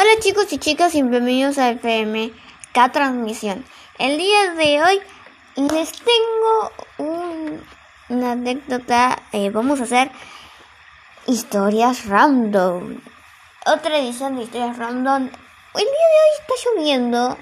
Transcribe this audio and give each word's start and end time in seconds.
Hola 0.00 0.10
chicos 0.20 0.52
y 0.52 0.58
chicas 0.58 0.94
y 0.94 1.02
bienvenidos 1.02 1.58
a 1.58 1.70
FMK 1.70 2.92
Transmisión. 2.92 3.64
El 3.98 4.16
día 4.16 4.54
de 4.54 4.80
hoy 4.80 5.00
les 5.56 5.90
tengo 5.90 7.60
una 8.08 8.30
anécdota. 8.30 9.20
Eh, 9.32 9.50
vamos 9.50 9.80
a 9.80 9.82
hacer 9.82 10.12
historias 11.26 12.06
random. 12.06 13.00
Otra 13.66 13.98
edición 13.98 14.36
de 14.36 14.44
historias 14.44 14.78
random. 14.78 15.22
El 15.24 15.84
día 15.84 16.06
de 16.12 16.20
hoy 16.22 16.32
está 16.38 16.54
lloviendo. 16.64 17.38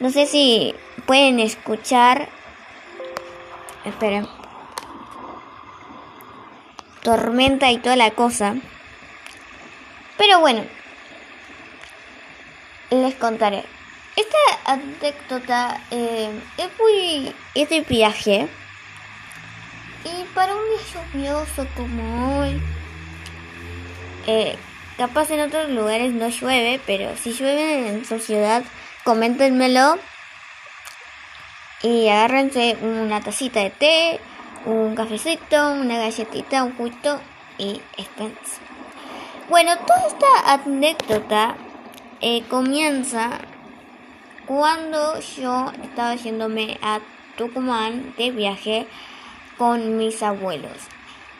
No 0.00 0.10
sé 0.10 0.26
si 0.26 0.74
pueden 1.06 1.38
escuchar. 1.38 2.28
Esperen. 3.84 4.26
Tormenta 7.04 7.70
y 7.70 7.78
toda 7.78 7.94
la 7.94 8.10
cosa. 8.10 8.56
Pero 10.18 10.40
bueno 10.40 10.79
les 12.90 13.14
contaré. 13.14 13.64
Esta 14.16 14.72
anécdota 14.72 15.80
eh, 15.90 16.30
es 16.58 16.68
muy. 16.78 17.34
de 17.54 17.80
viaje. 17.82 18.48
Y 20.04 20.24
para 20.34 20.54
un 20.54 20.62
día 20.70 21.02
lluvioso 21.12 21.66
como 21.76 22.40
hoy. 22.40 22.60
Eh, 24.26 24.56
capaz 24.98 25.30
en 25.30 25.40
otros 25.40 25.70
lugares 25.70 26.12
no 26.12 26.28
llueve, 26.28 26.80
pero 26.86 27.16
si 27.16 27.32
llueve 27.32 27.88
en 27.88 28.04
su 28.04 28.18
ciudad, 28.18 28.62
coméntenmelo. 29.04 29.98
Y 31.82 32.08
agárrense 32.08 32.76
una 32.82 33.20
tacita 33.22 33.60
de 33.60 33.70
té, 33.70 34.20
un 34.66 34.94
cafecito, 34.94 35.72
una 35.72 35.96
galletita, 35.96 36.62
un 36.64 36.76
justo 36.76 37.20
y 37.56 37.80
espérense. 37.96 38.60
Bueno, 39.48 39.72
toda 39.78 40.06
esta 40.06 40.52
anécdota 40.52 41.56
eh, 42.20 42.42
comienza 42.48 43.40
cuando 44.46 45.18
yo 45.20 45.72
estaba 45.82 46.14
yéndome 46.14 46.78
a 46.82 47.00
Tucumán 47.36 48.14
de 48.18 48.30
viaje 48.30 48.86
con 49.56 49.96
mis 49.96 50.22
abuelos. 50.22 50.72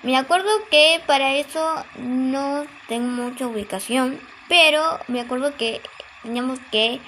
Me 0.02 0.16
acuerdo 0.16 0.48
que 0.70 1.02
para 1.06 1.34
eso 1.34 1.84
no 1.98 2.64
tengo 2.88 3.08
mucha 3.08 3.46
ubicación, 3.46 4.18
pero 4.48 4.98
me 5.08 5.20
acuerdo 5.20 5.56
que 5.56 5.80
teníamos 6.22 6.58
que 6.70 7.00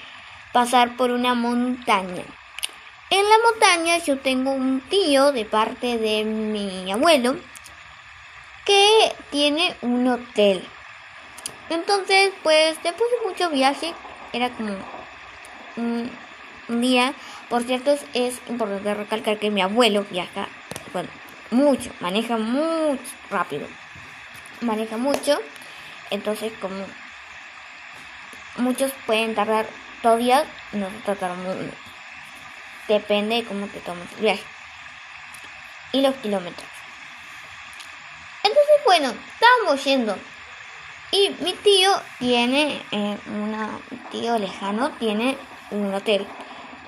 pasar 0.51 0.95
por 0.95 1.11
una 1.11 1.33
montaña. 1.33 2.23
En 3.09 3.23
la 3.29 3.35
montaña 3.51 3.97
yo 3.99 4.19
tengo 4.19 4.51
un 4.51 4.81
tío 4.81 5.31
de 5.31 5.45
parte 5.45 5.97
de 5.97 6.23
mi 6.23 6.91
abuelo 6.91 7.35
que 8.65 9.13
tiene 9.31 9.75
un 9.81 10.07
hotel. 10.07 10.63
Entonces, 11.69 12.31
pues 12.43 12.81
después 12.83 13.09
de 13.11 13.29
mucho 13.29 13.49
viaje, 13.49 13.93
era 14.33 14.49
como 14.49 14.75
un, 15.77 16.11
día. 16.67 17.13
Por 17.49 17.63
cierto, 17.63 17.97
es 18.13 18.39
importante 18.47 18.93
recalcar 18.93 19.37
que 19.37 19.51
mi 19.51 19.61
abuelo 19.61 20.05
viaja, 20.09 20.47
bueno, 20.91 21.09
mucho, 21.51 21.91
maneja 21.99 22.37
mucho 22.37 23.01
rápido. 23.29 23.67
Maneja 24.61 24.97
mucho. 24.97 25.39
Entonces, 26.09 26.53
como 26.59 26.85
muchos 28.57 28.91
pueden 29.05 29.35
tardar 29.35 29.67
dos 30.01 30.19
días, 30.19 30.45
nosotros 30.71 31.19
tardamos. 31.19 31.57
Depende 32.87 33.35
de 33.35 33.43
cómo 33.45 33.67
te 33.67 33.79
tomes 33.79 34.07
el 34.17 34.21
viaje. 34.21 34.43
Y 35.91 36.01
los 36.01 36.15
kilómetros. 36.15 36.67
Entonces, 38.43 38.75
bueno, 38.85 39.13
estábamos 39.33 39.83
yendo 39.83 40.17
y 41.13 41.29
mi 41.43 41.53
tío 41.53 41.91
tiene, 42.17 42.81
eh, 42.91 43.17
una, 43.27 43.79
tío 44.11 44.39
lejano 44.39 44.89
tiene 44.97 45.37
un 45.69 45.93
hotel 45.93 46.25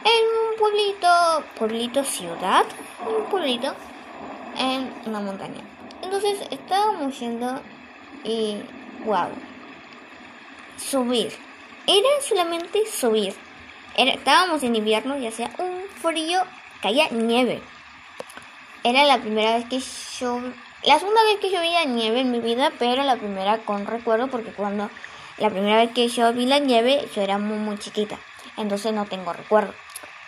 en 0.04 0.50
un 0.50 0.58
pueblito, 0.58 1.44
pueblito 1.56 2.04
ciudad, 2.04 2.66
un 3.08 3.26
pueblito 3.26 3.76
en 4.58 4.92
una 5.06 5.20
montaña. 5.20 5.62
Entonces 6.02 6.40
estábamos 6.50 7.20
yendo 7.20 7.62
y 8.24 8.58
wow, 9.06 9.30
subir. 10.76 11.32
Era 11.86 12.10
solamente 12.28 12.82
subir. 12.88 13.36
Era, 13.96 14.14
estábamos 14.14 14.64
en 14.64 14.76
invierno 14.76 15.20
y 15.20 15.28
hacía 15.28 15.52
un 15.60 15.84
frío, 16.02 16.42
caía 16.82 17.10
nieve. 17.12 17.62
Era 18.84 19.06
la 19.06 19.20
primera 19.20 19.58
vez 19.58 19.66
que 19.66 19.80
yo 20.20 20.42
la 20.86 21.00
segunda 21.00 21.24
vez 21.24 21.40
que 21.40 21.50
yo 21.52 21.62
vi 21.62 21.72
la 21.72 21.86
nieve 21.86 22.20
en 22.20 22.32
mi 22.32 22.40
vida, 22.40 22.72
pero 22.78 23.04
la 23.04 23.16
primera 23.16 23.58
con 23.60 23.88
recuerdo 23.88 24.28
porque 24.28 24.52
cuando 24.52 24.90
la 25.38 25.50
primera 25.50 25.78
vez 25.78 25.92
que 25.92 26.08
yo 26.08 26.32
vi 26.32 26.46
la 26.46 26.60
nieve 26.60 27.08
yo 27.16 27.22
era 27.22 27.38
muy 27.38 27.58
muy 27.58 27.78
chiquita, 27.80 28.18
entonces 28.58 28.94
no 28.94 29.06
tengo 29.06 29.34
recuerdo. 29.34 29.74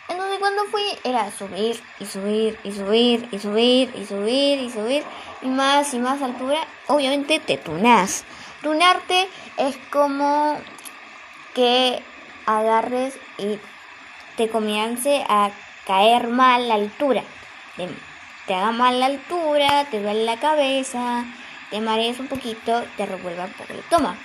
Entonces 0.09 0.39
cuando 0.39 0.63
fui 0.65 0.83
era 1.03 1.29
subir 1.31 1.81
y 1.99 2.05
subir 2.05 2.57
y 2.63 2.71
subir 2.71 3.27
y 3.31 3.39
subir 3.39 3.93
y 3.95 4.05
subir 4.05 4.59
y 4.59 4.69
subir 4.71 5.03
y 5.41 5.47
más 5.47 5.93
y 5.93 5.99
más 5.99 6.21
altura, 6.21 6.59
obviamente 6.87 7.39
te 7.39 7.57
tunás. 7.57 8.23
Tunarte 8.63 9.27
es 9.57 9.77
como 9.91 10.57
que 11.53 12.01
agarres 12.45 13.19
y 13.37 13.59
te 14.37 14.49
comience 14.49 15.23
a 15.29 15.51
caer 15.85 16.27
mal 16.27 16.67
la 16.67 16.75
altura 16.75 17.23
te 18.47 18.55
haga 18.55 18.71
mal 18.71 18.99
la 18.99 19.07
altura, 19.07 19.85
te 19.91 20.01
duele 20.01 20.23
la 20.23 20.39
cabeza, 20.39 21.25
te 21.69 21.81
mareas 21.81 22.19
un 22.19 22.27
poquito, 22.27 22.83
te 22.95 23.05
revuelva 23.05 23.45
un 23.45 23.51
poco 23.51 23.73
el 23.73 23.79
estómago. 23.79 24.17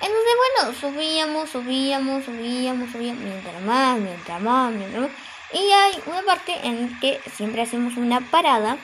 Entonces, 0.00 0.32
bueno, 0.54 0.78
subíamos, 0.78 1.50
subíamos, 1.50 2.24
subíamos, 2.24 2.92
subíamos, 2.92 3.22
mientras 3.22 3.62
más, 3.62 3.98
mientras 3.98 4.40
más, 4.40 4.72
mientras 4.72 5.02
más. 5.02 5.10
Y 5.52 5.72
hay 5.72 6.02
una 6.06 6.22
parte 6.22 6.54
en 6.62 6.98
que 7.00 7.20
siempre 7.34 7.62
hacemos 7.62 7.96
una 7.96 8.20
parada 8.20 8.76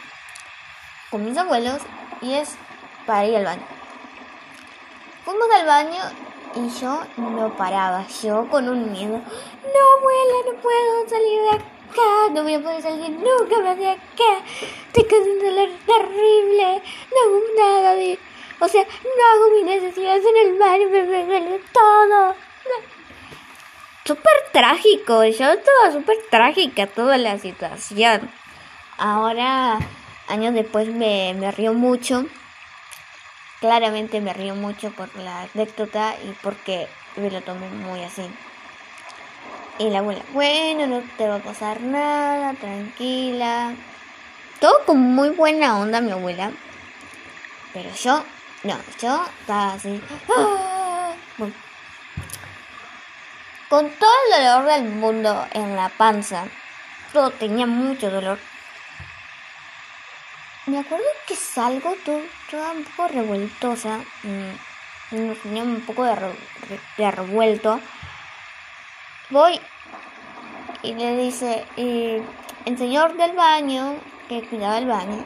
con 1.10 1.25
mis 1.25 1.37
abuelos 1.37 1.82
y 2.21 2.34
es 2.34 2.56
para 3.06 3.26
ir 3.26 3.37
al 3.37 3.44
baño. 3.44 3.66
Fuimos 5.25 5.48
al 5.54 5.66
baño 5.66 6.03
y 6.56 6.81
yo 6.81 7.03
no 7.16 7.56
paraba, 7.56 8.04
yo 8.22 8.48
con 8.48 8.69
un 8.69 8.91
miedo. 8.91 9.19
No, 9.19 9.98
abuela, 9.98 10.53
no 10.53 10.60
puedo 10.60 11.09
salir 11.09 11.41
de 11.42 11.50
aquí 11.50 11.81
no 12.32 12.42
voy 12.42 12.54
a 12.54 12.60
poder 12.60 12.82
salir 12.82 13.10
nunca 13.10 13.60
más 13.62 13.76
de 13.76 13.91
acá. 13.91 14.32
Tengo 14.92 15.16
un 15.16 15.38
dolor 15.38 15.69
terrible, 15.86 16.82
no 17.10 17.20
hago 17.25 17.41
nada 17.58 17.94
de... 17.94 18.19
O 18.60 18.69
sea, 18.69 18.82
no 18.82 19.44
hago 19.44 19.56
mis 19.56 19.64
necesidades 19.64 20.25
en 20.25 20.48
el 20.48 20.58
baño, 20.58 20.88
me 20.88 21.04
duele 21.04 21.60
todo. 21.72 22.34
Súper 24.04 24.32
trágico, 24.53 25.25
yo 25.25 25.53
estaba 25.53 25.92
súper 25.92 26.16
trágica 26.30 26.86
toda 26.86 27.19
la 27.19 27.38
situación. 27.38 28.30
Ahora, 28.98 29.78
años 30.28 30.54
después 30.54 30.88
me, 30.88 31.34
me 31.34 31.50
río 31.50 31.72
mucho. 31.72 32.24
Claramente 33.60 34.20
me 34.20 34.32
río 34.32 34.54
mucho 34.54 34.91
por 34.91 35.14
la 35.16 35.42
anécdota 35.42 36.14
y 36.24 36.32
porque 36.42 36.88
me 37.16 37.30
lo 37.30 37.42
tomé 37.42 37.69
muy 37.69 38.03
así. 38.03 38.22
Y 39.82 39.91
la 39.91 39.98
abuela, 39.98 40.22
bueno, 40.32 40.87
no 40.87 41.03
te 41.19 41.26
va 41.26 41.37
a 41.37 41.43
pasar 41.43 41.81
nada, 41.81 42.54
tranquila. 42.54 43.75
Todo 44.60 44.84
con 44.87 45.00
muy 45.00 45.31
buena 45.31 45.76
onda 45.76 46.00
mi 46.00 46.12
abuela. 46.12 46.53
Pero 47.72 47.92
yo, 47.97 48.25
no, 48.62 48.78
yo 49.00 49.26
estaba 49.41 49.72
así. 49.72 50.00
¡ah! 50.37 51.10
Con 53.69 53.91
todo 53.91 54.10
el 54.28 54.44
dolor 54.44 54.66
del 54.66 54.84
mundo 54.84 55.48
en 55.50 55.75
la 55.75 55.88
panza. 55.88 56.44
Todo 57.12 57.32
tenía 57.32 57.66
mucho 57.66 58.09
dolor. 58.09 58.38
Me 60.66 60.78
acuerdo 60.78 61.06
que 61.26 61.34
salgo 61.34 61.97
toda 62.04 62.71
un 62.71 62.84
poco 62.84 63.09
revueltosa. 63.09 63.98
Mm, 64.22 65.32
tenía 65.42 65.65
un 65.65 65.81
poco 65.81 66.04
de, 66.04 66.15
de 66.98 67.10
revuelto 67.10 67.81
voy 69.33 69.59
y 70.83 70.95
le 70.95 71.17
dice, 71.17 71.65
el 71.77 72.79
señor 72.79 73.17
del 73.17 73.37
baño, 73.37 73.95
que 74.29 74.47
cuidaba 74.49 74.79
el 74.79 74.87
baño, 74.87 75.25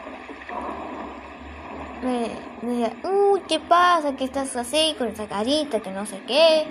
me, 2.02 2.30
dice, 2.62 2.92
uy, 3.04 3.40
¿qué 3.48 3.58
pasa? 3.60 4.16
¿Qué 4.16 4.24
estás 4.24 4.54
así 4.56 4.94
con 4.98 5.08
esa 5.08 5.26
carita? 5.26 5.80
Que 5.80 5.90
no 5.90 6.04
sé 6.06 6.20
qué. 6.26 6.66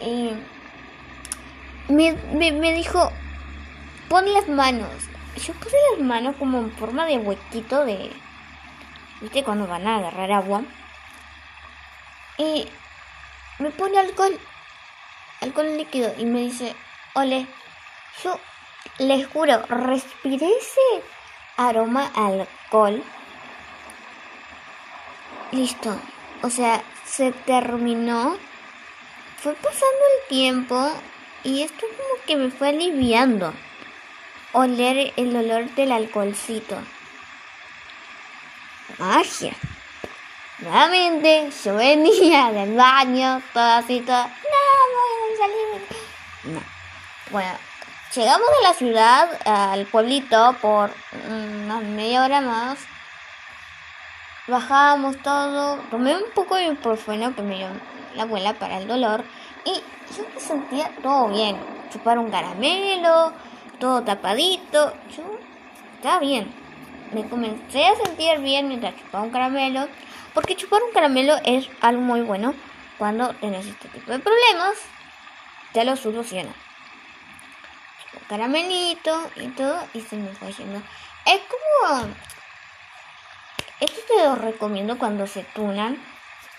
Y 0.00 0.32
me, 1.88 2.12
me, 2.52 2.72
dijo, 2.74 3.10
pon 4.08 4.32
las 4.32 4.48
manos. 4.48 4.90
Yo 5.36 5.54
puse 5.54 5.76
las 5.92 6.06
manos 6.06 6.36
como 6.36 6.58
en 6.58 6.70
forma 6.72 7.06
de 7.06 7.18
huequito 7.18 7.84
de... 7.84 8.12
¿Viste? 9.20 9.42
Cuando 9.44 9.66
van 9.66 9.86
a 9.86 9.96
agarrar 9.96 10.32
agua. 10.32 10.62
Y 12.38 12.68
me 13.58 13.70
pone 13.70 13.98
alcohol 13.98 14.38
alcohol 15.40 15.76
líquido 15.76 16.12
y 16.18 16.24
me 16.24 16.40
dice, 16.40 16.74
ole, 17.14 17.46
yo 18.22 18.38
les 18.98 19.26
juro, 19.28 19.62
respiré 19.68 20.46
ese 20.46 21.04
aroma 21.56 22.10
alcohol. 22.14 23.02
Listo. 25.50 25.98
O 26.42 26.50
sea, 26.50 26.82
se 27.04 27.32
terminó 27.32 28.36
fue 29.42 29.54
pasando 29.54 30.02
el 30.20 30.28
tiempo 30.28 30.92
y 31.42 31.62
esto 31.62 31.84
como 31.96 32.24
que 32.26 32.36
me 32.36 32.50
fue 32.50 32.68
aliviando. 32.68 33.52
Oler 34.52 35.12
el 35.16 35.34
olor 35.34 35.68
del 35.74 35.90
alcoholcito. 35.90 36.78
Magia. 38.98 39.52
Nuevamente 40.58 41.50
yo 41.64 41.74
venía 41.74 42.52
del 42.52 42.76
baño, 42.76 43.42
toda 43.52 43.78
así, 43.78 44.00
toda. 44.00 44.26
No, 44.26 44.32
voy 44.92 45.34
a 45.34 45.38
salir. 45.38 46.54
No. 46.54 46.62
Bueno, 47.30 47.58
llegamos 48.14 48.46
a 48.60 48.68
la 48.68 48.74
ciudad, 48.74 49.28
al 49.44 49.86
pueblito, 49.86 50.54
por 50.60 50.90
una 51.28 51.80
media 51.80 52.24
hora 52.24 52.40
más. 52.40 52.78
Bajamos 54.46 55.16
todo, 55.22 55.78
tomé 55.90 56.16
un 56.16 56.30
poco 56.34 56.56
de 56.56 56.64
ibuprofeno 56.64 57.34
que 57.34 57.42
me 57.42 57.56
dio 57.56 57.68
la 58.14 58.24
abuela 58.24 58.54
para 58.54 58.78
el 58.78 58.88
dolor 58.88 59.24
y 59.64 59.74
yo 60.16 60.24
me 60.34 60.40
sentía 60.40 60.90
todo 61.02 61.28
bien. 61.28 61.56
Chupar 61.92 62.18
un 62.18 62.30
caramelo, 62.30 63.32
todo 63.78 64.02
tapadito, 64.02 64.92
yo 65.16 65.22
estaba 65.94 66.18
bien. 66.18 66.52
Me 67.12 67.28
comencé 67.28 67.86
a 67.86 67.96
sentir 67.96 68.38
bien 68.40 68.68
mientras 68.68 68.96
chupaba 68.96 69.24
un 69.24 69.30
caramelo, 69.30 69.86
porque 70.34 70.56
chupar 70.56 70.82
un 70.82 70.92
caramelo 70.92 71.36
es 71.44 71.68
algo 71.80 72.02
muy 72.02 72.22
bueno 72.22 72.54
cuando 72.98 73.34
tienes 73.34 73.66
este 73.66 73.88
tipo 73.88 74.10
de 74.10 74.18
problemas, 74.18 74.74
ya 75.72 75.84
lo 75.84 75.96
soluciona. 75.96 76.52
Caramelito 78.28 79.30
y 79.36 79.48
todo, 79.48 79.86
y 79.94 80.00
se 80.00 80.16
me 80.16 80.32
fue 80.34 80.52
yendo. 80.52 80.82
Es 81.24 81.40
como 81.48 82.12
esto 83.82 84.00
te 84.06 84.22
lo 84.22 84.36
recomiendo 84.36 84.96
cuando 84.96 85.26
se 85.26 85.42
tunan. 85.42 86.00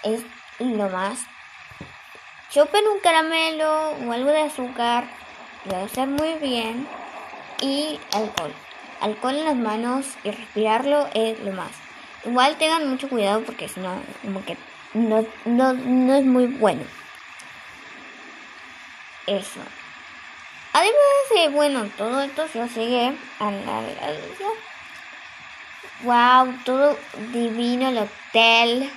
Es 0.03 0.23
lo 0.59 0.89
más. 0.89 1.19
Chopen 2.51 2.85
un 2.85 2.99
caramelo 2.99 3.91
o 3.91 4.11
algo 4.11 4.29
de 4.29 4.41
azúcar. 4.41 5.05
Lo 5.63 5.77
a 5.77 5.83
hacer 5.83 6.09
muy 6.09 6.33
bien. 6.33 6.85
Y 7.61 7.97
alcohol. 8.11 8.53
Alcohol 8.99 9.35
en 9.35 9.45
las 9.45 9.55
manos 9.55 10.05
y 10.25 10.31
respirarlo 10.31 11.07
es 11.13 11.39
lo 11.39 11.53
más. 11.53 11.71
Igual 12.25 12.57
tengan 12.57 12.89
mucho 12.89 13.07
cuidado 13.07 13.41
porque 13.45 13.69
si 13.69 13.79
no, 13.79 13.95
como 14.21 14.43
que 14.43 14.57
no, 14.93 15.25
no, 15.45 16.15
es 16.15 16.25
muy 16.25 16.47
bueno. 16.47 16.83
Eso. 19.27 19.61
Además 20.73 20.95
de, 21.35 21.49
bueno, 21.49 21.85
todo 21.97 22.21
esto 22.21 22.45
yo 22.53 22.65
llegué 22.65 23.13
a 23.39 23.51
la, 23.51 23.83
Wow, 26.03 26.57
todo 26.65 26.97
divino 27.31 27.89
el 27.89 27.99
hotel. 27.99 28.91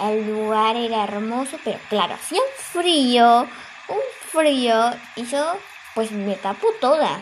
El 0.00 0.26
lugar 0.28 0.76
era 0.76 1.04
hermoso, 1.04 1.58
pero 1.64 1.78
claro, 1.88 2.14
hacía 2.14 2.40
un 2.40 2.48
frío, 2.56 3.40
un 3.88 4.30
frío, 4.30 4.92
y 5.16 5.24
yo 5.24 5.56
pues 5.94 6.12
me 6.12 6.34
tapo 6.36 6.68
toda. 6.80 7.20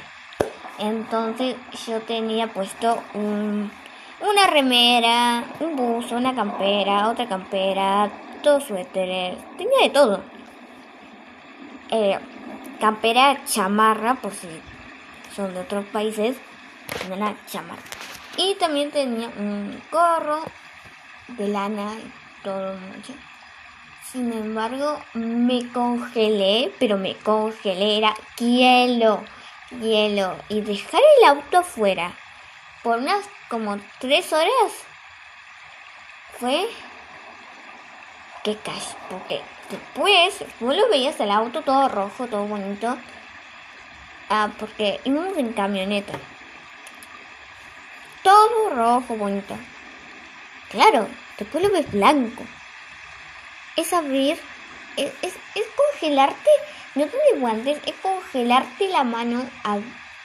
Entonces 0.78 1.56
yo 1.86 2.00
tenía 2.02 2.48
puesto 2.48 3.02
un, 3.14 3.70
una 4.20 4.46
remera, 4.48 5.44
un 5.60 5.76
buzo, 5.76 6.16
una 6.16 6.34
campera, 6.34 7.08
otra 7.08 7.26
campera, 7.26 8.10
dos 8.42 8.64
suéteres, 8.64 9.36
tenía 9.56 9.78
de 9.84 9.90
todo. 9.90 10.20
Eh, 11.90 12.18
campera 12.84 13.42
chamarra, 13.46 14.16
por 14.16 14.34
si 14.34 14.46
son 15.34 15.54
de 15.54 15.60
otros 15.60 15.86
países, 15.86 16.36
una 17.10 17.34
chamarra. 17.46 17.80
Y 18.36 18.56
también 18.56 18.90
tenía 18.90 19.28
un 19.28 19.82
gorro 19.90 20.42
de 21.28 21.48
lana 21.48 21.94
y 21.94 22.12
todo 22.42 22.76
mucho. 22.76 23.14
Sin 24.12 24.30
embargo, 24.34 25.00
me 25.14 25.66
congelé, 25.72 26.74
pero 26.78 26.98
me 26.98 27.16
congelé, 27.16 27.96
era 27.96 28.14
hielo, 28.36 29.24
hielo. 29.80 30.36
Y 30.50 30.60
dejar 30.60 31.00
el 31.00 31.28
auto 31.30 31.60
afuera 31.60 32.12
por 32.82 32.98
unas 32.98 33.24
como 33.48 33.78
tres 33.98 34.30
horas 34.30 34.72
fue 36.38 36.68
que 38.42 38.54
cash, 38.58 38.92
después 39.70 40.44
vos 40.60 40.76
lo 40.76 40.88
veías 40.88 41.18
el 41.20 41.30
auto 41.30 41.62
todo 41.62 41.88
rojo, 41.88 42.26
todo 42.26 42.46
bonito, 42.46 42.96
ah, 44.30 44.50
porque 44.58 45.00
íbamos 45.04 45.36
en 45.38 45.52
camioneta 45.52 46.12
todo 48.24 48.70
rojo 48.70 49.14
bonito. 49.16 49.56
Claro, 50.70 51.06
después 51.38 51.62
lo 51.62 51.70
ves 51.70 51.88
blanco. 51.92 52.42
Es 53.76 53.92
abrir, 53.92 54.40
es, 54.96 55.12
es, 55.22 55.64
congelarte, 55.76 56.50
no 56.96 57.04
te 57.06 57.38
guantes, 57.38 57.78
es 57.86 57.94
congelarte 57.96 58.88
la 58.88 59.04
mano 59.04 59.48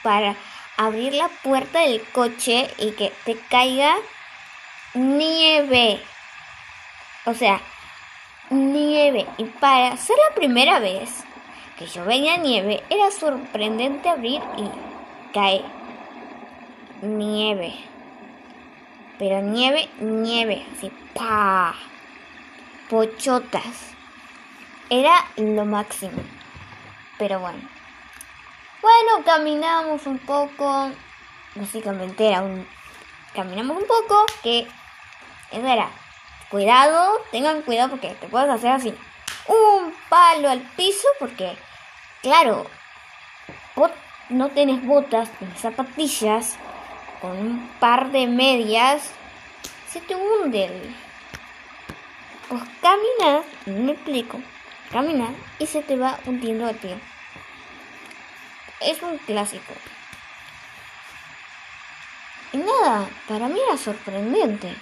para 0.02 0.36
abrir 0.78 1.14
la 1.14 1.28
puerta 1.28 1.82
del 1.82 2.02
coche 2.12 2.74
y 2.78 2.92
que 2.92 3.12
te 3.26 3.38
caiga 3.50 3.96
nieve. 4.94 6.02
O 7.26 7.34
sea, 7.34 7.62
nieve. 8.50 9.26
Y 9.38 9.46
para 9.46 9.96
ser 9.98 10.18
la 10.30 10.36
primera 10.36 10.80
vez 10.80 11.24
que 11.78 11.88
yo 11.88 12.04
veía 12.04 12.38
nieve, 12.38 12.84
era 12.90 13.10
sorprendente 13.12 14.10
abrir 14.10 14.42
y 14.58 15.34
caer 15.34 15.64
nieve. 17.02 17.74
Pero 19.18 19.42
nieve, 19.42 19.90
nieve, 20.00 20.66
así, 20.72 20.92
pa. 21.14 21.76
Pochotas. 22.90 23.94
Era 24.90 25.14
lo 25.36 25.66
máximo. 25.66 26.24
Pero 27.18 27.40
bueno. 27.40 27.60
Bueno, 28.82 29.26
caminamos 29.26 30.08
un 30.08 30.20
poco. 30.20 30.90
Básicamente 31.56 32.30
era 32.30 32.42
un. 32.42 32.66
Caminamos 33.36 33.78
un 33.78 33.88
poco. 33.88 34.26
Que. 34.42 34.68
Eso 35.52 35.68
era. 35.68 35.90
Cuidado, 36.50 37.22
tengan 37.32 37.62
cuidado 37.62 37.92
porque 37.92 38.10
te 38.16 38.28
puedes 38.28 38.50
hacer 38.50 38.72
así. 38.72 38.94
Un 39.48 39.94
palo 40.10 40.50
al 40.50 40.62
piso 40.76 41.08
porque. 41.20 41.58
Claro. 42.22 42.66
no 44.30 44.50
tenés 44.50 44.86
botas, 44.86 45.30
ni 45.40 45.52
zapatillas 45.58 46.58
con 47.22 47.32
un 47.32 47.70
par 47.80 48.12
de 48.12 48.28
medias, 48.28 49.12
se 49.90 50.02
te 50.02 50.16
hunde. 50.16 50.94
Pues 52.48 52.64
caminas, 52.82 53.46
me 53.66 53.92
explico, 53.92 54.40
caminar 54.92 55.34
y 55.60 55.68
se 55.68 55.82
te 55.84 55.96
va 55.96 56.20
hundiendo 56.26 56.68
el 56.68 56.76
pie. 56.76 56.98
Es 58.82 59.02
un 59.02 59.18
clásico. 59.20 59.74
Y 62.54 62.58
nada, 62.58 63.08
para 63.28 63.48
mí 63.48 63.60
era 63.68 63.78
sorprendente. 63.78 64.76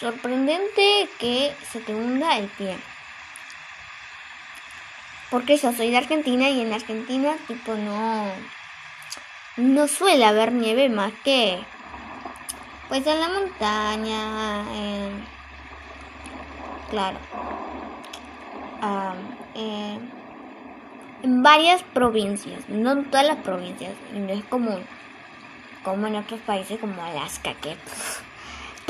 Sorprendente 0.00 1.08
que 1.18 1.54
se 1.70 1.80
te 1.80 1.94
hunda 1.94 2.38
el 2.38 2.48
pie. 2.48 2.76
Porque 5.30 5.58
yo 5.58 5.72
soy 5.72 5.90
de 5.90 5.98
Argentina 5.98 6.48
y 6.48 6.62
en 6.62 6.72
Argentina 6.72 7.36
tipo 7.46 7.74
no 7.74 8.32
no 9.56 9.86
suele 9.88 10.24
haber 10.24 10.52
nieve 10.52 10.88
más 10.88 11.12
que 11.22 11.62
pues 12.88 13.06
en 13.06 13.20
la 13.20 13.28
montaña, 13.28 14.64
claro, 16.90 17.18
en 21.22 21.42
varias 21.42 21.84
provincias, 21.84 22.68
no 22.68 22.90
en 22.92 23.04
todas 23.04 23.26
las 23.26 23.36
provincias, 23.36 23.92
no 24.12 24.32
es 24.32 24.42
común, 24.46 24.82
como 25.84 26.08
en 26.08 26.16
otros 26.16 26.40
países 26.40 26.80
como 26.80 27.00
Alaska, 27.04 27.54
que 27.54 27.76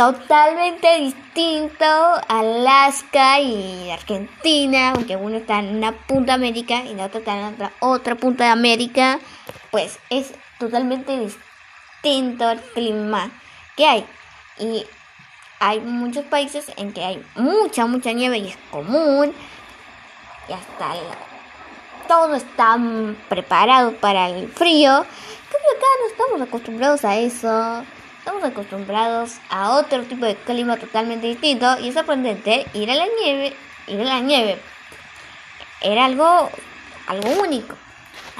totalmente 0.00 0.98
distinto 0.98 1.84
Alaska 2.26 3.38
y 3.38 3.90
Argentina, 3.90 4.92
aunque 4.92 5.14
uno 5.16 5.36
está 5.36 5.58
en 5.58 5.76
una 5.76 5.92
punta 5.92 6.38
de 6.38 6.46
América 6.46 6.82
y 6.84 6.94
la 6.94 7.04
otra 7.04 7.18
está 7.18 7.38
en 7.38 7.52
otra, 7.52 7.72
otra 7.80 8.14
punta 8.14 8.44
de 8.44 8.50
América, 8.50 9.18
pues 9.70 9.98
es 10.08 10.32
totalmente 10.58 11.18
distinto 11.18 12.50
el 12.50 12.60
clima 12.60 13.30
que 13.76 13.86
hay. 13.86 14.06
Y 14.58 14.86
hay 15.58 15.80
muchos 15.80 16.24
países 16.24 16.72
en 16.78 16.94
que 16.94 17.04
hay 17.04 17.22
mucha, 17.34 17.84
mucha 17.84 18.12
nieve 18.12 18.38
y 18.38 18.48
es 18.48 18.58
común. 18.70 19.34
Y 20.48 20.52
hasta 20.54 20.94
todo 22.08 22.36
está 22.36 22.78
preparado 23.28 23.92
para 23.96 24.30
el 24.30 24.50
frío. 24.50 25.04
Pero 25.50 25.64
acá 25.76 25.86
no 26.00 26.06
estamos 26.06 26.48
acostumbrados 26.48 27.04
a 27.04 27.16
eso. 27.18 27.84
Estamos 28.20 28.44
acostumbrados 28.44 29.38
a 29.50 29.72
otro 29.72 30.04
tipo 30.04 30.24
de 30.24 30.36
clima 30.36 30.76
totalmente 30.76 31.26
distinto. 31.26 31.66
Y 31.80 31.88
es 31.88 31.94
sorprendente 31.94 32.66
ir 32.72 32.90
a 32.90 32.94
la 32.94 33.06
nieve. 33.20 33.56
Ir 33.88 34.00
a 34.00 34.04
la 34.04 34.20
nieve. 34.20 34.58
Era 35.80 36.04
algo, 36.04 36.48
algo 37.08 37.42
único 37.42 37.74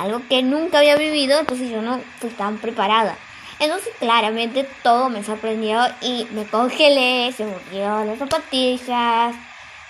algo 0.01 0.23
que 0.29 0.43
nunca 0.43 0.79
había 0.79 0.97
vivido, 0.97 1.39
entonces 1.39 1.71
yo 1.71 1.83
no 1.83 2.01
fui 2.19 2.31
tan 2.31 2.59
preparada. 2.59 3.17
Entonces 3.59 3.93
claramente 3.99 4.67
todo 4.83 5.11
me 5.11 5.23
sorprendió 5.23 5.83
y 6.01 6.27
me 6.31 6.47
congelé, 6.47 7.33
se 7.33 7.45
murió 7.45 8.05
las 8.05 8.19
zapatillas, 8.19 9.35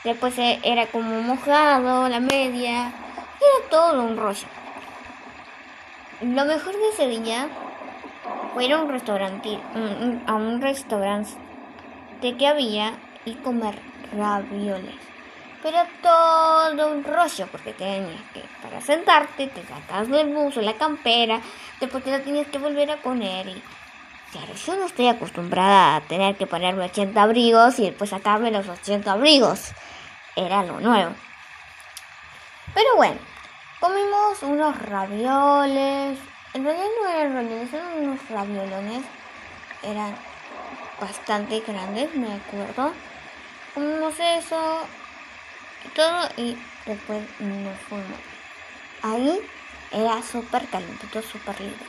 Después 0.02 0.36
eh, 0.38 0.58
era 0.62 0.86
como 0.86 1.20
mojado, 1.20 2.08
la 2.08 2.20
media. 2.20 2.86
Era 2.86 3.68
todo 3.70 4.02
un 4.02 4.16
rollo. 4.16 4.46
Lo 6.22 6.44
mejor 6.46 6.72
de 6.72 6.88
ese 6.88 7.06
día 7.06 7.48
fue 8.54 8.72
a 8.72 8.78
un 8.78 8.88
restaurante, 8.88 9.58
a 10.26 10.34
un 10.34 10.60
restaurante 10.60 11.30
que 12.20 12.46
había 12.46 12.94
y 13.24 13.34
comer 13.34 13.78
ravioles. 14.16 14.96
Pero 15.62 15.78
todo 16.02 16.92
un 16.92 17.04
rollo, 17.04 17.46
porque 17.52 17.74
tenías 17.74 18.22
que, 18.32 18.42
para 18.62 18.80
sentarte, 18.80 19.46
te 19.48 19.62
sacas 19.66 20.08
del 20.08 20.32
buzo, 20.32 20.62
la 20.62 20.74
campera, 20.74 21.40
después 21.80 22.02
te 22.02 22.10
la 22.10 22.20
tienes 22.20 22.48
que 22.48 22.58
volver 22.58 22.90
a 22.90 22.96
poner. 22.96 23.46
Y 23.46 23.62
claro, 24.32 24.54
yo 24.54 24.76
no 24.76 24.86
estoy 24.86 25.08
acostumbrada 25.08 25.96
a 25.96 26.00
tener 26.00 26.36
que 26.36 26.46
ponerme 26.46 26.84
80 26.84 27.22
abrigos 27.22 27.78
y 27.78 27.84
después 27.84 28.08
sacarme 28.08 28.50
los 28.50 28.68
80 28.68 29.12
abrigos. 29.12 29.72
Era 30.34 30.62
lo 30.64 30.80
nuevo. 30.80 31.12
Pero 32.72 32.96
bueno, 32.96 33.20
comimos 33.80 34.42
unos 34.42 34.80
ravioles. 34.80 36.18
En 36.52 36.64
realidad 36.64 36.86
no 37.00 37.08
eran 37.08 37.34
ravioles, 37.34 37.72
eran 37.72 37.98
unos 37.98 38.28
raviolones. 38.28 39.04
Eran 39.82 40.14
bastante 41.00 41.60
grandes, 41.60 42.14
me 42.14 42.34
acuerdo. 42.34 42.92
Comimos 43.74 44.14
eso 44.18 44.80
y 45.84 45.88
todo 45.90 46.28
y 46.36 46.58
después 46.86 47.22
nos 47.38 47.78
fuimos. 47.88 48.18
Ahí 49.02 49.40
era 49.92 50.22
súper 50.22 50.66
calentito, 50.68 51.22
súper 51.22 51.60
lindo. 51.60 51.84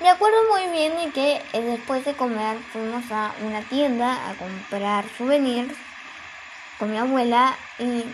Me 0.00 0.10
acuerdo 0.10 0.36
muy 0.50 0.72
bien 0.72 0.96
de 0.96 1.10
que 1.10 1.42
eh, 1.52 1.60
después 1.62 2.04
de 2.04 2.14
comer 2.14 2.58
fuimos 2.72 3.04
a 3.10 3.32
una 3.42 3.62
tienda 3.62 4.28
a 4.28 4.34
comprar 4.34 5.04
souvenirs 5.16 5.76
con 6.78 6.90
mi 6.90 6.98
abuela 6.98 7.56
y 7.78 8.04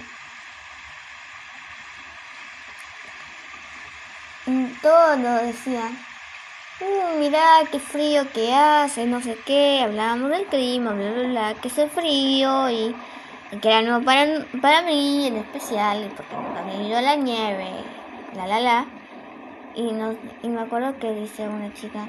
todo 4.82 5.16
lo 5.16 5.34
decían. 5.46 5.98
Uh, 6.80 7.18
mira 7.18 7.40
qué 7.70 7.78
frío 7.78 8.26
que 8.32 8.54
hace, 8.54 9.04
no 9.04 9.20
sé 9.20 9.36
qué, 9.44 9.82
hablábamos 9.82 10.30
del 10.30 10.46
clima, 10.46 10.92
bla, 10.92 11.12
bla, 11.12 11.28
bla, 11.28 11.54
que 11.60 11.68
hace 11.68 11.88
frío 11.88 12.70
y, 12.70 12.94
que 13.60 13.68
era 13.68 13.82
nuevo 13.82 14.02
para, 14.02 14.46
para 14.62 14.80
mí 14.82 15.26
en 15.26 15.36
especial, 15.36 16.10
porque 16.16 16.34
nunca 16.34 16.60
había 16.60 16.88
ido 16.88 16.96
a 16.96 17.02
la 17.02 17.16
nieve, 17.16 17.68
la 18.34 18.46
la 18.46 18.60
la. 18.60 18.86
Y, 19.74 19.92
nos, 19.92 20.16
y 20.42 20.48
me 20.48 20.62
acuerdo 20.62 20.98
que 20.98 21.12
dice 21.12 21.46
una 21.46 21.72
chica, 21.74 22.08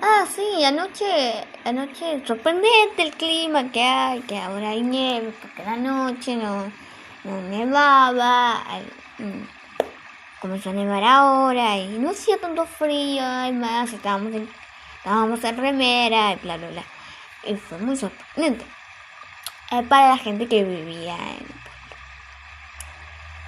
ah, 0.00 0.24
sí, 0.34 0.64
anoche, 0.64 1.44
anoche, 1.64 2.24
sorprendente 2.26 3.02
el 3.02 3.12
clima 3.12 3.70
que 3.70 3.82
hay, 3.82 4.20
que 4.20 4.38
ahora 4.38 4.70
hay 4.70 4.82
nieve, 4.82 5.34
porque 5.42 5.64
la 5.64 5.76
noche 5.76 6.34
no, 6.36 6.72
no 7.24 7.42
nevaba. 7.42 8.64
Mm, 9.18 9.57
comenzó 10.40 10.70
a 10.70 10.72
nevar 10.72 11.04
ahora 11.04 11.76
y 11.76 11.98
no 11.98 12.10
hacía 12.10 12.38
tanto 12.38 12.66
frío, 12.66 13.22
además 13.24 13.92
estábamos 13.92 14.34
en, 14.34 14.48
estábamos 14.98 15.42
en 15.44 15.56
remera 15.56 16.32
y 16.32 16.36
bla 16.36 16.56
bla 16.56 16.68
bla. 16.68 16.84
Y 17.44 17.54
fue 17.56 17.78
muy 17.78 17.96
sorprendente 17.96 18.64
eh, 19.70 19.82
para 19.82 20.10
la 20.10 20.18
gente 20.18 20.46
que 20.48 20.64
vivía 20.64 21.16
en 21.16 21.58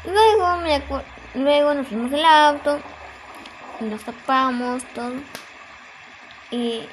Luego, 0.04 0.56
me 0.56 0.82
luego 1.34 1.74
nos 1.74 1.86
fuimos 1.86 2.10
el 2.12 2.24
auto 2.24 2.80
y 3.80 3.84
nos 3.84 4.02
tapamos 4.02 4.82
todo 4.94 5.12
y 6.50 6.88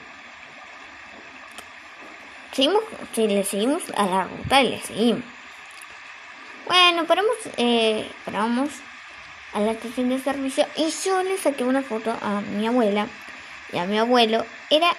seguimos, 2.51 2.83
sí, 3.13 3.27
le 3.27 3.43
seguimos 3.43 3.83
a 3.95 4.05
la 4.05 4.23
ruta 4.25 4.61
y 4.61 4.69
le 4.69 4.81
seguimos. 4.81 5.23
Bueno, 6.67 7.05
paramos, 7.05 7.35
eh, 7.55 8.11
paramos 8.25 8.69
a 9.53 9.59
la 9.59 9.71
estación 9.71 10.09
de 10.09 10.19
servicio 10.19 10.65
y 10.75 10.89
yo 11.03 11.23
le 11.23 11.37
saqué 11.37 11.63
una 11.63 11.81
foto 11.81 12.15
a 12.21 12.41
mi 12.41 12.67
abuela 12.67 13.07
y 13.71 13.77
a 13.77 13.85
mi 13.85 13.97
abuelo. 13.97 14.45
Era 14.69 14.89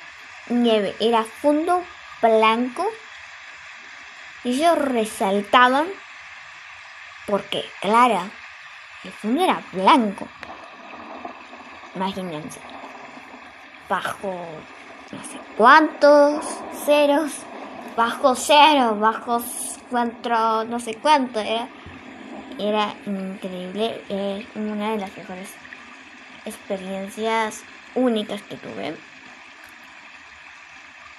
nieve, 0.48 0.94
era 1.00 1.24
fondo 1.24 1.84
blanco 2.22 2.86
y 4.44 4.54
ellos 4.54 4.78
resaltaban 4.78 5.86
porque, 7.26 7.64
claro, 7.80 8.30
el 9.04 9.12
fondo 9.12 9.44
era 9.44 9.62
blanco. 9.72 10.26
Imagínense, 11.94 12.60
bajo 13.88 14.34
no 15.10 15.24
sé 15.24 15.38
cuántos 15.56 16.44
ceros, 16.84 17.32
bajo 17.96 18.34
cero, 18.34 18.96
bajo 18.98 19.42
cuatro, 19.90 20.64
no 20.64 20.78
sé 20.80 20.94
cuánto 20.96 21.40
era 21.40 21.68
era 22.58 22.94
increíble, 23.06 24.02
es 24.08 24.46
una 24.56 24.92
de 24.92 24.98
las 24.98 25.16
mejores 25.16 25.50
experiencias 26.44 27.62
únicas 27.94 28.42
que 28.42 28.56
tuve. 28.56 28.96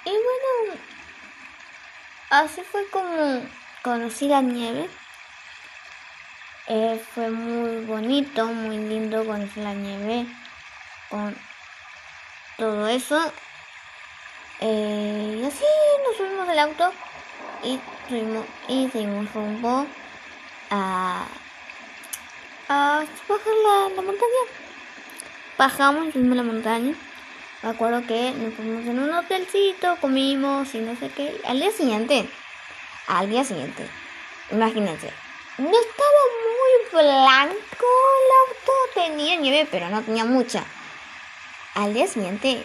Y 0.04 0.10
bueno, 0.10 0.80
así 2.30 2.62
fue 2.62 2.88
como 2.90 3.42
conocí 3.82 4.28
la 4.28 4.42
nieve. 4.42 4.88
Eh, 6.66 7.02
fue 7.14 7.30
muy 7.30 7.84
bonito, 7.84 8.46
muy 8.46 8.78
lindo 8.78 9.24
conocer 9.24 9.64
la 9.64 9.74
nieve 9.74 10.26
con 11.08 11.36
todo 12.56 12.86
eso. 12.88 13.32
Eh, 14.60 15.38
y 15.40 15.44
así 15.44 15.64
nos 16.06 16.16
subimos 16.16 16.46
del 16.46 16.58
auto 16.58 16.92
y, 17.64 17.80
subimos, 18.08 18.44
y 18.68 18.88
seguimos 18.90 19.32
rumbo 19.32 19.86
a, 20.70 21.26
a 22.68 23.04
bajar 23.28 23.54
la, 23.64 23.94
la 23.94 24.02
montaña. 24.02 24.42
Bajamos, 25.58 26.12
subimos 26.12 26.36
la 26.36 26.42
montaña. 26.42 26.94
Me 27.62 27.68
acuerdo 27.68 28.06
que 28.06 28.32
nos 28.32 28.54
fuimos 28.54 28.86
en 28.86 28.98
un 28.98 29.12
hotelcito, 29.12 29.96
comimos 30.00 30.74
y 30.74 30.78
no 30.78 30.96
sé 30.96 31.10
qué. 31.10 31.40
Al 31.46 31.60
día 31.60 31.70
siguiente, 31.70 32.28
al 33.06 33.28
día 33.28 33.44
siguiente, 33.44 33.86
imagínense, 34.50 35.12
no 35.58 35.68
estaba 35.68 36.22
muy 36.48 37.04
blanco 37.04 37.86
el 38.16 38.30
auto, 38.48 38.72
tenía 38.94 39.36
nieve, 39.36 39.68
pero 39.70 39.90
no 39.90 40.00
tenía 40.00 40.24
mucha. 40.24 40.64
Al 41.74 41.92
día 41.92 42.06
siguiente, 42.06 42.64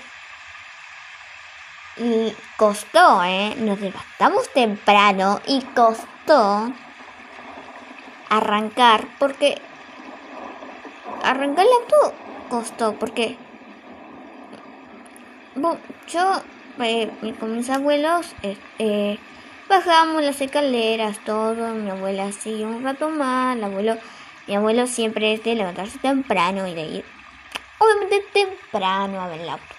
y 1.97 2.35
costó, 2.57 3.23
¿eh? 3.23 3.53
Nos 3.57 3.79
levantamos 3.79 4.51
temprano 4.53 5.41
y 5.45 5.61
costó 5.75 6.71
arrancar 8.37 9.07
porque 9.19 9.57
arrancar 11.23 11.65
el 11.65 11.71
auto 11.71 12.15
costó 12.49 12.93
porque 12.93 13.37
yo 16.07 16.41
eh, 16.79 17.09
con 17.39 17.55
mis 17.55 17.69
abuelos 17.69 18.33
eh, 18.79 19.17
bajamos 19.69 20.21
las 20.23 20.41
escaleras 20.41 21.19
todo 21.25 21.73
mi 21.73 21.89
abuela 21.89 22.31
sigue 22.31 22.65
un 22.65 22.83
rato 22.83 23.09
más 23.09 23.55
el 23.57 23.63
abuelo 23.63 23.97
mi 24.47 24.55
abuelo 24.55 24.85
siempre 24.85 25.33
es 25.33 25.43
de 25.43 25.55
levantarse 25.55 25.97
temprano 25.99 26.67
y 26.67 26.73
de 26.75 26.83
ir 26.83 27.15
obviamente 27.77 28.23
temprano 28.33 29.21
a 29.21 29.27
ver 29.27 29.41
el 29.41 29.49
auto. 29.49 29.75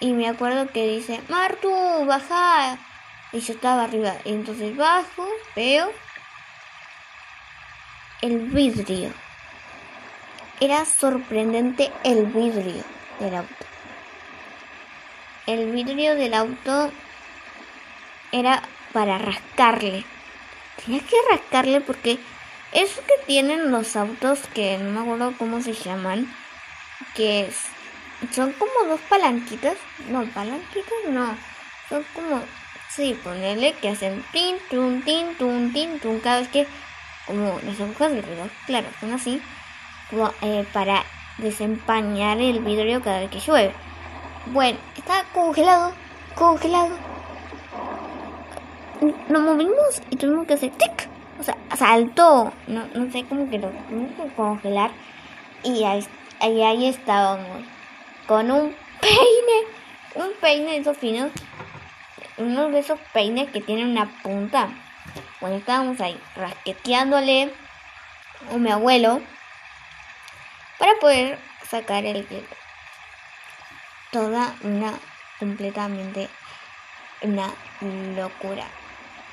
Y 0.00 0.12
me 0.12 0.28
acuerdo 0.28 0.70
que 0.72 0.86
dice 0.86 1.20
Martu 1.28 1.70
baja 2.06 2.78
y 3.32 3.40
yo 3.40 3.52
estaba 3.52 3.84
arriba 3.84 4.14
y 4.24 4.30
entonces 4.30 4.76
bajo 4.76 5.26
veo 5.54 5.92
el 8.22 8.38
vidrio. 8.38 9.12
Era 10.60 10.84
sorprendente 10.84 11.90
el 12.04 12.26
vidrio 12.26 12.84
del 13.18 13.34
auto. 13.34 13.66
El 15.46 15.72
vidrio 15.72 16.14
del 16.14 16.34
auto 16.34 16.90
era 18.32 18.62
para 18.92 19.18
rascarle. 19.18 20.04
Tenías 20.84 21.04
que 21.04 21.16
rascarle 21.30 21.80
porque 21.80 22.18
eso 22.72 23.00
que 23.02 23.24
tienen 23.26 23.70
los 23.70 23.96
autos 23.96 24.40
que 24.54 24.78
no 24.78 24.90
me 24.90 25.00
acuerdo 25.00 25.34
cómo 25.38 25.60
se 25.60 25.72
llaman, 25.72 26.32
que 27.14 27.50
son 28.34 28.52
como 28.52 28.72
dos 28.86 29.00
palanquitas, 29.08 29.76
no, 30.08 30.24
palanquitas 30.26 30.98
no, 31.08 31.36
son 31.88 32.04
como, 32.14 32.42
sí, 32.94 33.18
ponerle 33.24 33.72
que 33.74 33.88
hacen 33.88 34.24
tin, 34.32 34.56
tun, 34.70 35.02
tin, 35.02 35.34
tun, 35.36 35.72
tin, 35.72 35.98
tun, 35.98 36.20
cada 36.20 36.40
vez 36.40 36.48
que 36.48 36.66
como 37.30 37.60
las 37.64 37.80
agujas 37.80 38.10
del 38.10 38.24
reloj, 38.24 38.48
claro, 38.66 38.88
son 38.98 39.12
así, 39.12 39.40
eh, 40.42 40.66
para 40.72 41.04
desempañar 41.38 42.40
el 42.40 42.58
vidrio 42.58 43.00
cada 43.02 43.20
vez 43.20 43.30
que 43.30 43.38
llueve. 43.38 43.72
Bueno, 44.46 44.78
está 44.96 45.24
congelado, 45.32 45.92
congelado. 46.34 46.90
Nos 49.28 49.42
movimos 49.42 50.02
y 50.10 50.16
tuvimos 50.16 50.48
que 50.48 50.54
hacer 50.54 50.70
tic. 50.70 51.08
O 51.38 51.44
sea, 51.44 51.56
saltó. 51.76 52.52
No, 52.66 52.84
no 52.94 53.12
sé 53.12 53.24
cómo 53.24 53.48
que 53.48 53.58
lo 53.58 53.68
tuvimos 53.68 54.10
que 54.16 54.34
congelar. 54.34 54.90
Y 55.62 55.84
ahí, 55.84 56.04
ahí, 56.40 56.62
ahí 56.62 56.86
estábamos. 56.86 57.62
Con 58.26 58.50
un 58.50 58.74
peine. 59.00 60.26
Un 60.26 60.32
peine 60.40 60.72
de 60.72 60.78
esos 60.78 60.98
finos. 60.98 61.30
Uno 62.36 62.68
de 62.70 62.80
esos 62.80 62.98
peines 63.12 63.50
que 63.50 63.60
tienen 63.60 63.90
una 63.90 64.06
punta 64.22 64.70
bueno, 65.40 65.56
estábamos 65.56 66.00
ahí 66.00 66.20
rasqueteándole 66.36 67.52
a 68.52 68.56
mi 68.56 68.70
abuelo 68.70 69.20
para 70.78 70.94
poder 71.00 71.38
sacar 71.68 72.04
el 72.04 72.28
hielo. 72.28 72.46
Toda 74.10 74.54
una, 74.62 74.98
completamente 75.38 76.28
una 77.22 77.52
locura. 78.16 78.66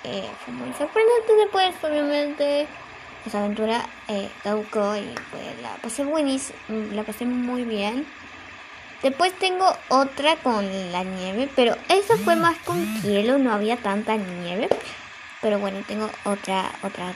Eh, 0.03 0.29
fue 0.45 0.53
muy 0.53 0.73
sorprendente 0.73 1.33
después, 1.35 1.75
obviamente, 1.83 2.67
esa 3.25 3.39
aventura 3.39 3.85
eh, 4.07 4.29
caducó 4.43 4.95
y 4.95 5.13
pues 5.31 5.61
la 5.61 5.75
pasé 5.81 6.03
buenísimo, 6.03 6.57
la 6.93 7.03
pasé 7.03 7.25
muy 7.25 7.63
bien. 7.63 8.05
Después 9.01 9.33
tengo 9.33 9.65
otra 9.89 10.37
con 10.37 10.91
la 10.91 11.03
nieve, 11.03 11.49
pero 11.55 11.75
esa 11.89 12.17
fue 12.17 12.35
más 12.35 12.57
con 12.59 13.01
hielo, 13.01 13.37
no 13.37 13.53
había 13.53 13.77
tanta 13.77 14.15
nieve. 14.15 14.69
Pero 15.41 15.59
bueno, 15.59 15.83
tengo 15.87 16.09
otra, 16.25 16.71
otra 16.83 17.13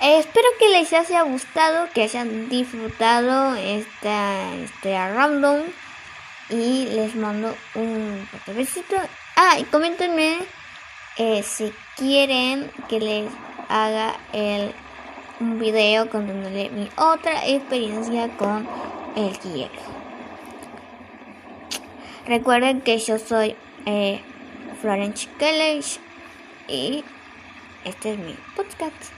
eh, 0.00 0.18
espero 0.18 0.46
que 0.58 0.68
les 0.68 0.92
haya 0.92 1.22
gustado, 1.22 1.88
que 1.94 2.02
hayan 2.02 2.48
disfrutado 2.48 3.54
esta 3.54 4.54
historia 4.56 5.12
random. 5.14 5.62
Y 6.50 6.86
les 6.86 7.14
mando 7.16 7.56
un 7.74 8.28
besito. 8.46 8.94
Ah, 9.36 9.58
y 9.58 9.64
coméntenme 9.64 10.38
eh, 11.16 11.42
si 11.42 11.72
quieren 11.96 12.70
que 12.88 13.00
les 13.00 13.32
haga 13.68 14.14
el, 14.32 14.72
un 15.40 15.58
video 15.58 16.08
contándole 16.08 16.70
mi 16.70 16.88
otra 16.96 17.44
experiencia 17.46 18.28
con 18.36 18.68
el 19.16 19.36
hielo. 19.40 19.96
Recuerden 22.26 22.80
que 22.80 22.98
yo 22.98 23.18
soy 23.18 23.56
eh, 23.86 24.20
Florence 24.80 25.28
Kelley 25.38 25.82
y 26.68 27.04
este 27.84 28.12
es 28.12 28.18
mi 28.18 28.34
podcast. 28.56 29.15